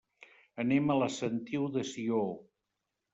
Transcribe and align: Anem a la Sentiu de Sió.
Anem 0.61 0.87
a 0.93 0.95
la 1.01 1.09
Sentiu 1.15 1.67
de 1.75 1.83
Sió. 1.91 2.23